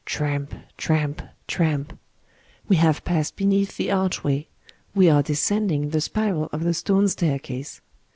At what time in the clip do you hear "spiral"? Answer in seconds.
6.01-6.49